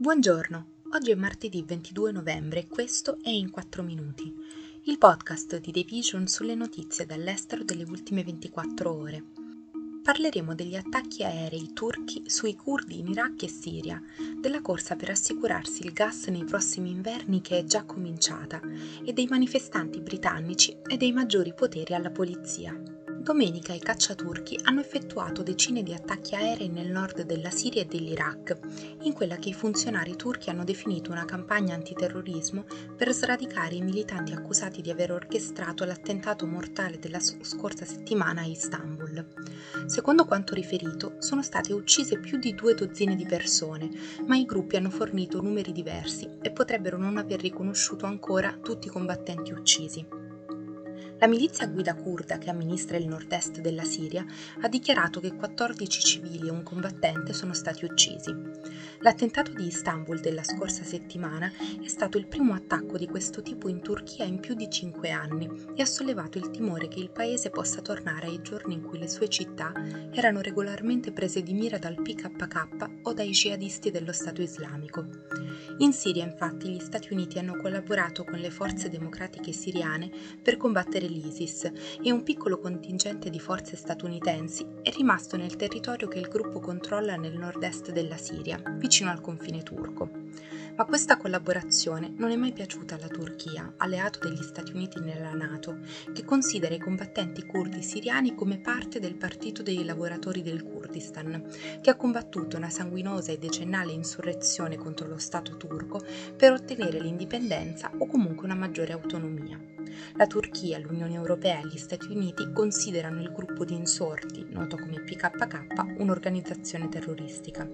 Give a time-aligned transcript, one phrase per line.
[0.00, 4.32] Buongiorno, oggi è martedì 22 novembre e questo è In 4 Minuti,
[4.84, 9.24] il podcast di The Vision sulle notizie dall'estero delle ultime 24 ore.
[10.00, 14.00] Parleremo degli attacchi aerei turchi sui curdi in Iraq e Siria,
[14.40, 18.60] della corsa per assicurarsi il gas nei prossimi inverni che è già cominciata
[19.04, 22.97] e dei manifestanti britannici e dei maggiori poteri alla polizia.
[23.20, 28.58] Domenica i cacciaturchi hanno effettuato decine di attacchi aerei nel nord della Siria e dell'Iraq,
[29.02, 32.64] in quella che i funzionari turchi hanno definito una campagna antiterrorismo
[32.96, 39.26] per sradicare i militanti accusati di aver orchestrato l'attentato mortale della scorsa settimana a Istanbul.
[39.86, 43.90] Secondo quanto riferito, sono state uccise più di due dozzine di persone,
[44.26, 48.90] ma i gruppi hanno fornito numeri diversi e potrebbero non aver riconosciuto ancora tutti i
[48.90, 50.27] combattenti uccisi.
[51.20, 54.24] La milizia guida kurda che amministra il nord-est della Siria
[54.60, 58.32] ha dichiarato che 14 civili e un combattente sono stati uccisi.
[59.00, 61.50] L'attentato di Istanbul della scorsa settimana
[61.82, 65.50] è stato il primo attacco di questo tipo in Turchia in più di cinque anni
[65.74, 69.08] e ha sollevato il timore che il paese possa tornare ai giorni in cui le
[69.08, 69.72] sue città
[70.12, 75.04] erano regolarmente prese di mira dal PKK o dai jihadisti dello Stato islamico.
[75.78, 80.10] In Siria infatti gli Stati Uniti hanno collaborato con le forze democratiche siriane
[80.40, 81.70] per combattere l'ISIS
[82.02, 87.16] e un piccolo contingente di forze statunitensi è rimasto nel territorio che il gruppo controlla
[87.16, 90.10] nel nord-est della Siria, vicino al confine turco.
[90.78, 95.80] Ma questa collaborazione non è mai piaciuta alla Turchia, alleato degli Stati Uniti nella Nato,
[96.12, 101.44] che considera i combattenti curdi siriani come parte del Partito dei lavoratori del Kurdistan,
[101.80, 106.00] che ha combattuto una sanguinosa e decennale insurrezione contro lo Stato turco
[106.36, 109.77] per ottenere l'indipendenza o comunque una maggiore autonomia.
[110.16, 115.00] La Turchia, l'Unione Europea e gli Stati Uniti considerano il gruppo di insorti, noto come
[115.00, 117.68] PKK, un'organizzazione terroristica.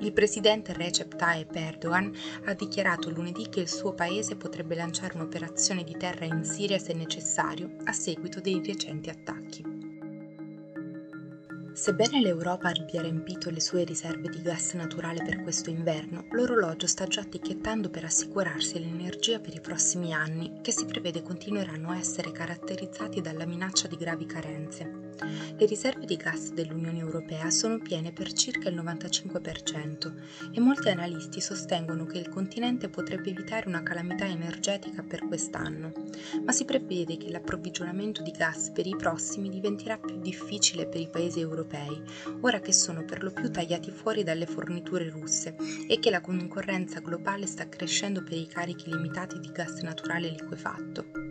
[0.00, 2.12] Il presidente Recep Tayyip Erdogan
[2.44, 6.92] ha dichiarato lunedì che il suo paese potrebbe lanciare un'operazione di terra in Siria se
[6.92, 9.67] necessario a seguito dei recenti attacchi.
[11.78, 17.06] Sebbene l'Europa abbia riempito le sue riserve di gas naturale per questo inverno, l'orologio sta
[17.06, 22.32] già ticchettando per assicurarsi l'energia per i prossimi anni, che si prevede continueranno a essere
[22.32, 25.07] caratterizzati dalla minaccia di gravi carenze.
[25.20, 30.12] Le riserve di gas dell'Unione Europea sono piene per circa il 95%
[30.52, 35.92] e molti analisti sostengono che il continente potrebbe evitare una calamità energetica per quest'anno,
[36.44, 41.08] ma si prevede che l'approvvigionamento di gas per i prossimi diventerà più difficile per i
[41.10, 42.00] paesi europei,
[42.42, 45.56] ora che sono per lo più tagliati fuori dalle forniture russe
[45.88, 51.26] e che la concorrenza globale sta crescendo per i carichi limitati di gas naturale liquefatto.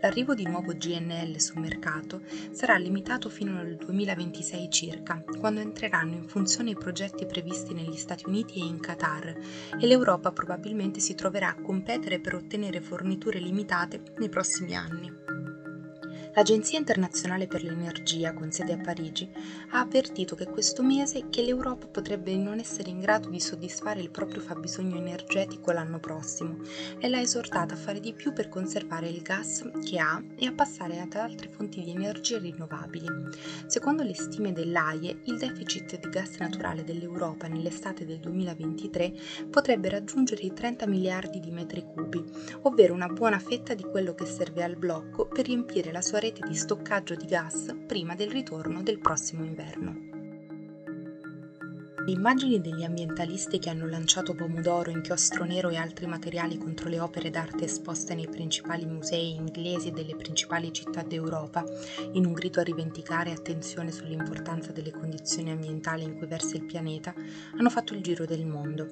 [0.00, 2.22] L'arrivo di nuovo GNL sul mercato
[2.52, 8.24] sarà limitato fino al 2026 circa, quando entreranno in funzione i progetti previsti negli Stati
[8.26, 9.36] Uniti e in Qatar
[9.78, 15.27] e l'Europa probabilmente si troverà a competere per ottenere forniture limitate nei prossimi anni.
[16.38, 19.28] L'Agenzia internazionale per l'energia, con sede a Parigi,
[19.70, 24.10] ha avvertito che questo mese che l'Europa potrebbe non essere in grado di soddisfare il
[24.10, 26.58] proprio fabbisogno energetico l'anno prossimo
[27.00, 30.52] e l'ha esortata a fare di più per conservare il gas che ha e a
[30.52, 33.08] passare ad altre fonti di energia rinnovabili.
[33.66, 39.12] Secondo le stime dell'AIE, il deficit di gas naturale dell'Europa nell'estate del 2023
[39.50, 42.22] potrebbe raggiungere i 30 miliardi di metri cubi,
[42.62, 46.26] ovvero una buona fetta di quello che serve al blocco per riempire la sua rete
[46.28, 50.17] rete di stoccaggio di gas prima del ritorno del prossimo inverno.
[52.08, 57.00] Le immagini degli ambientalisti che hanno lanciato pomodoro, inchiostro nero e altri materiali contro le
[57.00, 61.62] opere d'arte esposte nei principali musei inglesi delle principali città d'Europa,
[62.12, 67.12] in un grido a rivendicare attenzione sull'importanza delle condizioni ambientali in cui versa il pianeta,
[67.58, 68.88] hanno fatto il giro del mondo.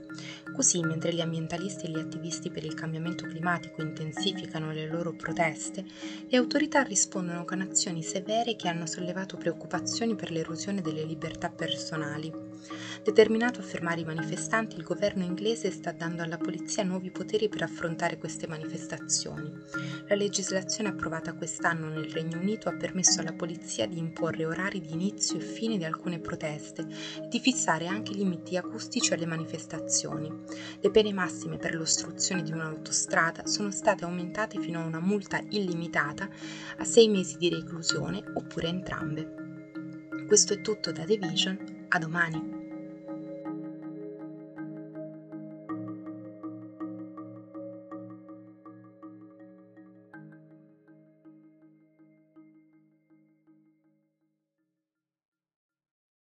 [0.55, 5.87] Così, mentre gli ambientalisti e gli attivisti per il cambiamento climatico intensificano le loro proteste,
[6.29, 12.31] le autorità rispondono con azioni severe che hanno sollevato preoccupazioni per l'erosione delle libertà personali.
[13.07, 17.63] Determinato a fermare i manifestanti, il governo inglese sta dando alla polizia nuovi poteri per
[17.63, 19.49] affrontare queste manifestazioni.
[20.09, 24.93] La legislazione approvata quest'anno nel Regno Unito ha permesso alla polizia di imporre orari di
[24.93, 30.29] inizio e fine di alcune proteste e di fissare anche limiti acustici alle manifestazioni.
[30.81, 36.29] Le pene massime per l'ostruzione di un'autostrada sono state aumentate fino a una multa illimitata
[36.79, 39.35] a sei mesi di reclusione oppure entrambe.
[40.27, 42.56] Questo è tutto da The Vision, a domani!